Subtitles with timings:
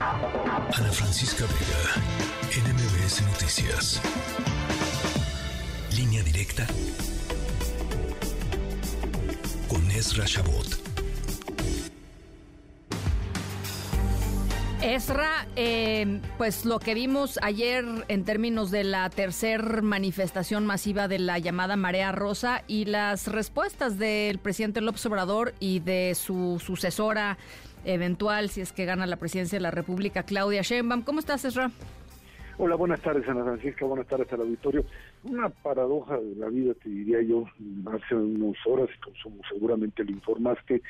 [0.00, 4.00] Ana Francisca Vega, NMBS Noticias.
[5.94, 6.66] Línea directa
[9.68, 10.90] con Ezra Shabot.
[14.80, 21.18] Ezra, eh, pues lo que vimos ayer en términos de la tercer manifestación masiva de
[21.18, 27.36] la llamada Marea Rosa y las respuestas del presidente López Obrador y de su sucesora
[27.84, 31.02] eventual, si es que gana la presidencia de la República, Claudia Sheinbaum.
[31.02, 31.70] ¿Cómo estás, Ezra?
[32.58, 34.84] Hola, buenas tardes, Ana Francisca, buenas tardes al auditorio.
[35.24, 37.46] Una paradoja de la vida, te diría yo,
[37.90, 38.90] hace unas horas,
[39.22, 40.82] como seguramente lo informaste,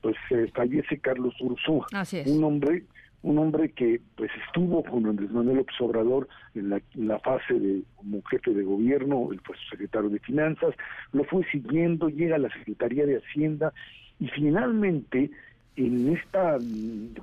[0.00, 2.26] pues eh, fallece Carlos Ursúa, Así es.
[2.26, 2.84] un hombre
[3.22, 8.22] un hombre que pues estuvo con Andrés Manuel López Obrador en la, fase de como
[8.22, 10.74] jefe de gobierno, él fue su secretario de Finanzas,
[11.12, 13.72] lo fue siguiendo, llega a la Secretaría de Hacienda
[14.20, 15.30] y finalmente
[15.78, 16.58] en esta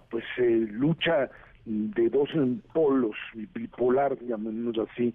[0.10, 1.30] pues eh, lucha
[1.66, 2.30] de dos
[2.74, 3.16] polos,
[3.54, 5.14] bipolar, llamémoslo así,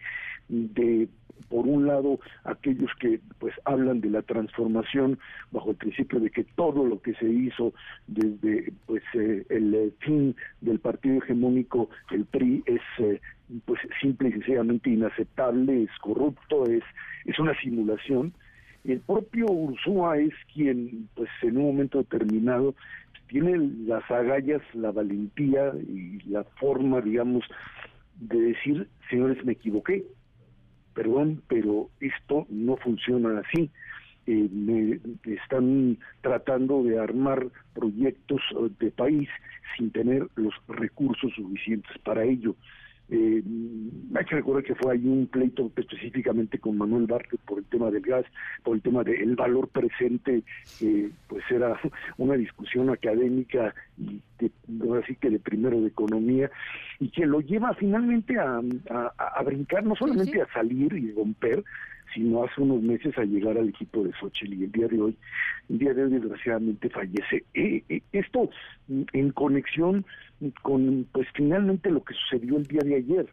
[0.49, 1.09] de
[1.49, 5.19] por un lado aquellos que pues hablan de la transformación
[5.51, 7.73] bajo el principio de que todo lo que se hizo
[8.07, 13.21] desde pues eh, el fin del partido hegemónico el PRI es eh,
[13.65, 16.85] pues simple y sencillamente inaceptable es corrupto es
[17.25, 18.33] es una simulación.
[18.85, 22.75] El propio Ursúa es quien pues en un momento determinado
[23.31, 27.45] tiene las agallas la valentía y la forma digamos
[28.17, 30.05] de decir señores me equivoqué
[30.95, 33.71] perdón, pero esto no funciona así.
[34.27, 35.01] Eh, me
[35.35, 38.43] están tratando de armar proyectos
[38.79, 39.29] de país
[39.77, 42.55] sin tener los recursos suficientes para ello.
[43.11, 43.43] Eh,
[44.15, 47.91] hay que recordar que fue ahí un pleito específicamente con Manuel Bartlett por el tema
[47.91, 48.25] del gas,
[48.63, 50.43] por el tema del valor presente,
[51.29, 51.79] pues era
[52.19, 54.51] una discusión académica y de,
[55.03, 56.51] así que de primero de economía,
[56.99, 58.61] y que lo lleva finalmente a,
[59.19, 61.65] a, brincar, no solamente a salir y romper,
[62.15, 65.17] sino hace unos meses a llegar al equipo de Xochitl y el día de hoy,
[65.69, 67.45] el día de hoy desgraciadamente fallece.
[67.55, 68.51] Eh, eh, esto
[69.13, 70.05] en conexión
[70.63, 73.27] con pues finalmente lo que sucedió el día de ayer,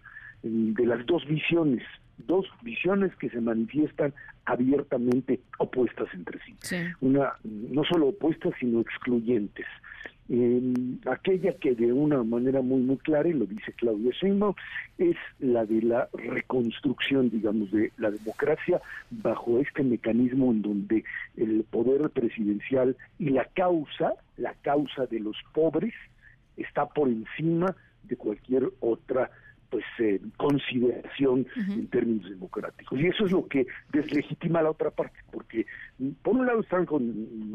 [0.43, 1.83] de las dos visiones,
[2.17, 4.13] dos visiones que se manifiestan
[4.45, 6.55] abiertamente opuestas entre sí.
[7.01, 9.65] Una no solo opuestas, sino excluyentes
[11.09, 14.55] aquella que de una manera muy muy clara, y lo dice Claudia Sheinbaum,
[14.97, 21.03] es la de la reconstrucción, digamos, de la democracia bajo este mecanismo en donde
[21.37, 25.93] el poder presidencial y la causa, la causa de los pobres,
[26.57, 29.29] está por encima de cualquier otra
[29.69, 32.99] pues eh, consideración en términos democráticos.
[32.99, 35.65] Y eso es lo que deslegitima a la otra parte porque
[35.99, 37.03] mm, por un lado están con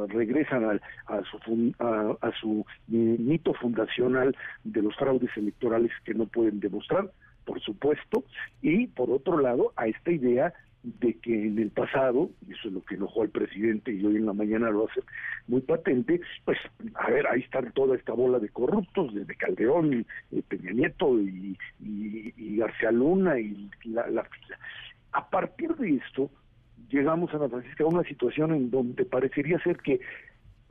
[0.09, 6.27] regresan a, a su a, su eh, mito fundacional de los fraudes electorales que no
[6.27, 7.11] pueden demostrar
[7.45, 8.25] por supuesto
[8.61, 12.75] y por otro lado a esta idea de que en el pasado, y eso es
[12.75, 15.00] lo que enojó al presidente y hoy en la mañana lo hace
[15.47, 16.59] muy patente, pues
[16.94, 21.56] a ver, ahí están toda esta bola de corruptos, desde Calderón, y, Peña Nieto y,
[22.56, 24.59] García Luna y la, la fila.
[25.12, 26.31] A partir de esto,
[26.91, 30.00] llegamos a Francisca a una situación en donde parecería ser que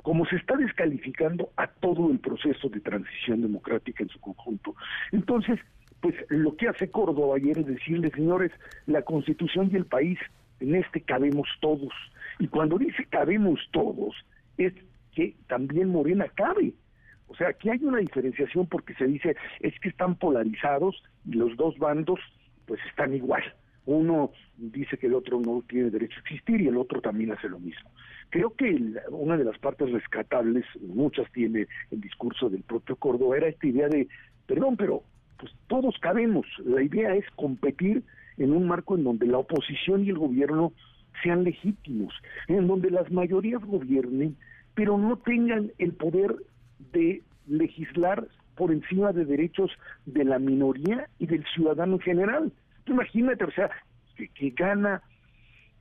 [0.04, 4.76] como se está descalificando a todo el proceso de transición democrática en su conjunto,
[5.12, 5.60] entonces
[6.02, 8.52] pues lo que hace Córdoba ayer es decirle, señores,
[8.88, 10.20] la constitución y el país,
[10.60, 11.94] en este cabemos todos.
[12.40, 14.16] Y cuando dice cabemos todos,
[14.58, 14.74] es
[15.14, 16.74] que también Morena cabe.
[17.28, 21.56] O sea, aquí hay una diferenciación porque se dice, es que están polarizados y los
[21.56, 22.20] dos bandos
[22.66, 23.44] pues están igual.
[23.86, 27.50] Uno dice que el otro no tiene derecho a existir y el otro también hace
[27.50, 27.90] lo mismo.
[28.30, 28.78] Creo que
[29.10, 33.88] una de las partes rescatables, muchas tiene el discurso del propio Córdoba, era esta idea
[33.88, 34.08] de,
[34.46, 35.04] perdón, pero
[35.42, 36.46] pues todos cabemos.
[36.64, 38.04] La idea es competir
[38.38, 40.72] en un marco en donde la oposición y el gobierno
[41.24, 42.14] sean legítimos,
[42.48, 44.38] en donde las mayorías gobiernen,
[44.76, 46.36] pero no tengan el poder
[46.94, 49.72] de legislar por encima de derechos
[50.06, 52.52] de la minoría y del ciudadano en general.
[52.86, 53.72] imagínate, o sea,
[54.16, 55.02] que, gana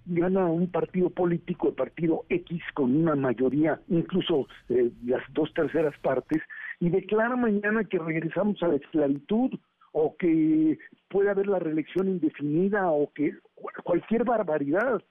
[0.06, 5.96] gana un partido político, el partido X, con una mayoría, incluso eh, las dos terceras
[5.98, 6.42] partes,
[6.80, 9.50] y declara mañana que regresamos a la esclavitud
[9.92, 10.78] o que
[11.08, 13.34] puede haber la reelección indefinida o que
[13.84, 15.02] cualquier barbaridad.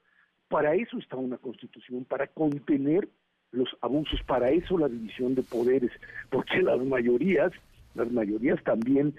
[0.48, 3.08] Para eso está una constitución, para contener
[3.52, 5.92] los abusos, para eso la división de poderes,
[6.32, 7.52] porque las mayorías,
[7.94, 9.14] las mayorías también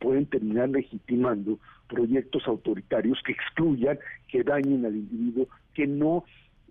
[0.00, 3.98] pueden terminar legitimando proyectos autoritarios que excluyan,
[4.28, 6.24] que dañen al individuo, que no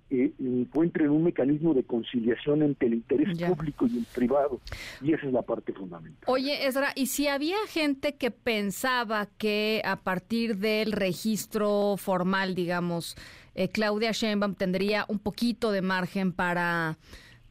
[0.10, 4.62] eh, encuentren un mecanismo de conciliación entre el interés público y el privado.
[5.02, 6.24] Y esa es la parte fundamental.
[6.28, 13.16] Oye, Ezra, ¿y si había gente que pensaba que a partir del registro formal, digamos,
[13.56, 16.98] eh, Claudia Sheinbaum tendría un poquito de margen para,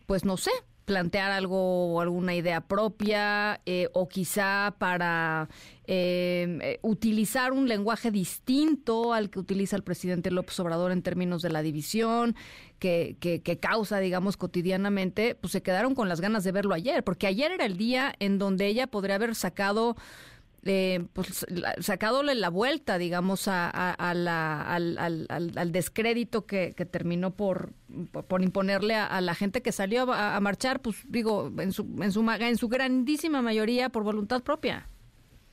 [0.06, 0.50] pues no sé,
[0.84, 5.48] plantear algo o alguna idea propia eh, o quizá para
[5.86, 11.42] em, eh, utilizar un lenguaje distinto al que utiliza el presidente López Obrador en términos
[11.42, 12.36] de la división
[12.78, 17.02] que, que, que, causa, digamos, cotidianamente, pues se quedaron con las ganas de verlo ayer,
[17.02, 19.96] porque ayer era el día en donde ella podría haber sacado
[20.64, 21.46] eh, pues,
[21.80, 27.72] sacándole la vuelta, digamos, a, la, al, al, descrédito que, terminó por,
[28.28, 32.28] por imponerle a, la gente que salió a, marchar, pues digo, en su, en, su,
[32.30, 34.88] en su grandísima mayoría por voluntad propia.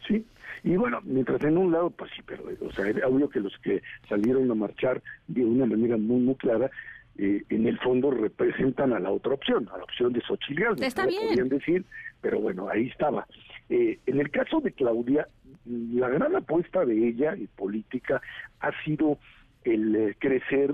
[0.07, 0.25] Sí,
[0.63, 3.81] y bueno, mientras en un lado, pues sí, pero, o sea, obvio que los que
[4.07, 6.69] salieron a marchar de una manera muy, muy clara,
[7.17, 11.05] eh, en el fondo representan a la otra opción, a la opción de Xochitl Está
[11.05, 11.27] bien.
[11.27, 11.85] Podrían decir,
[12.21, 13.27] pero bueno, ahí estaba.
[13.69, 15.27] Eh, en el caso de Claudia,
[15.65, 18.21] la gran apuesta de ella y política
[18.59, 19.17] ha sido
[19.63, 20.73] el eh, crecer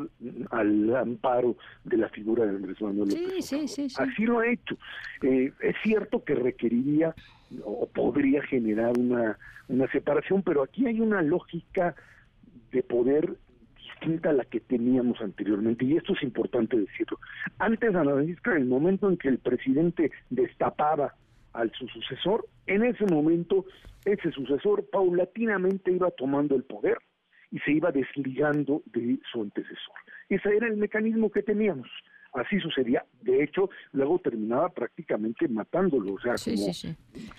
[0.51, 4.47] al amparo de la figura de Andrés Manuel López sí, sí, sí, Así lo ha
[4.47, 4.77] hecho.
[5.21, 7.13] Eh, es cierto que requeriría
[7.63, 11.95] o podría generar una, una separación, pero aquí hay una lógica
[12.71, 13.37] de poder
[13.77, 17.19] distinta a la que teníamos anteriormente, y esto es importante decirlo.
[17.57, 21.13] Antes, Ana en el momento en que el presidente destapaba
[21.57, 23.65] al su sucesor, en ese momento
[24.05, 26.97] ese sucesor paulatinamente iba tomando el poder
[27.51, 29.95] y se iba desligando de su antecesor.
[30.29, 31.87] Ese era el mecanismo que teníamos.
[32.33, 33.03] Así sucedía.
[33.21, 36.13] De hecho, luego terminaba prácticamente matándolo.
[36.13, 36.95] O sea, sí, como, sí,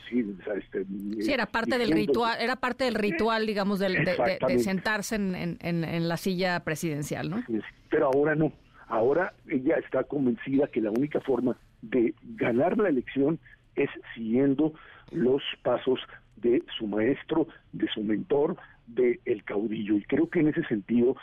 [0.08, 0.36] sí.
[0.56, 0.84] Este,
[1.20, 5.84] sí, era parte del ritual, era parte del ritual, digamos, de, de, sentarse en, en,
[5.84, 7.44] en, la silla presidencial, ¿no?
[7.90, 8.52] Pero ahora no.
[8.88, 13.38] Ahora ella está convencida que la única forma de ganar la elección
[13.84, 14.72] es siguiendo
[15.12, 16.00] los pasos
[16.36, 19.96] de su maestro, de su mentor, de el caudillo.
[19.96, 21.16] Y creo que en ese sentido,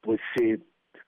[0.00, 0.58] pues eh,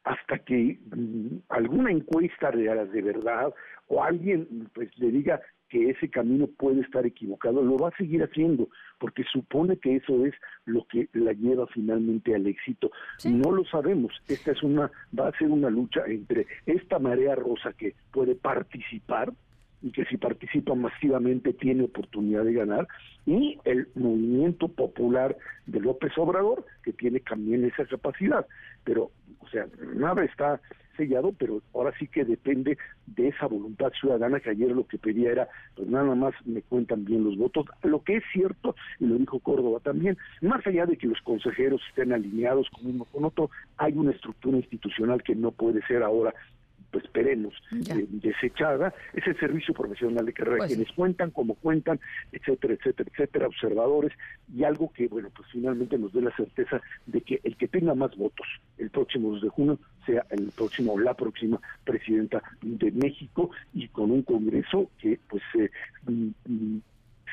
[0.04, 3.52] hasta que mm, alguna encuesta de, de verdad
[3.88, 8.22] o alguien pues le diga que ese camino puede estar equivocado, lo va a seguir
[8.22, 8.68] haciendo,
[8.98, 10.34] porque supone que eso es
[10.66, 12.92] lo que la lleva finalmente al éxito.
[13.24, 14.12] No lo sabemos.
[14.28, 19.32] Esta es una, va a ser una lucha entre esta marea rosa que puede participar
[19.84, 22.88] y que si participa masivamente tiene oportunidad de ganar,
[23.26, 25.36] y el movimiento popular
[25.66, 28.46] de López Obrador, que tiene también esa capacidad.
[28.82, 29.10] Pero,
[29.40, 30.58] o sea, nada está
[30.96, 35.32] sellado, pero ahora sí que depende de esa voluntad ciudadana que ayer lo que pedía
[35.32, 37.66] era, pues nada más me cuentan bien los votos.
[37.82, 41.82] Lo que es cierto, y lo dijo Córdoba también, más allá de que los consejeros
[41.90, 46.32] estén alineados con uno con otro, hay una estructura institucional que no puede ser ahora
[46.94, 51.98] pues esperemos, eh, desechada, es el servicio profesional de carrera, pues quienes cuentan como cuentan,
[52.30, 54.12] etcétera, etcétera, etcétera, observadores,
[54.54, 57.96] y algo que, bueno, pues finalmente nos dé la certeza de que el que tenga
[57.96, 58.46] más votos
[58.78, 63.88] el próximo 2 de junio sea el próximo o la próxima presidenta de México y
[63.88, 65.70] con un Congreso que, pues, eh,
[66.06, 66.80] mm, mm,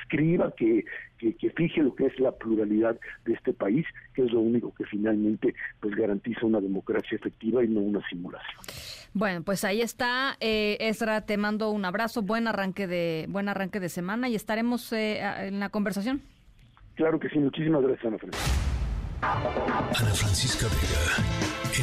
[0.01, 0.85] escriba, que,
[1.17, 4.85] que, fije lo que es la pluralidad de este país, que es lo único que
[4.85, 8.61] finalmente pues garantiza una democracia efectiva y no una simulación.
[9.13, 13.79] Bueno, pues ahí está, eh, Ezra, te mando un abrazo, buen arranque de buen arranque
[13.79, 16.21] de semana y estaremos eh, en la conversación.
[16.95, 18.71] Claro que sí, muchísimas gracias, Ana Francisca.
[19.21, 21.23] Ana Francisca Vega,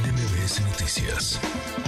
[0.03, 1.88] NMBS Noticias.